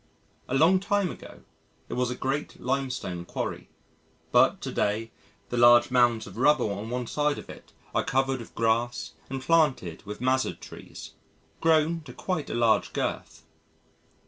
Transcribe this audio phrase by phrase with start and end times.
[0.49, 1.41] A long time ago,
[1.87, 3.69] it was a great limestone quarry,
[4.31, 5.11] but to day
[5.49, 9.43] the large mounds of rubble on one side of it are covered with grass and
[9.43, 11.11] planted with mazzard trees,
[11.59, 13.43] grown to quite a large girth.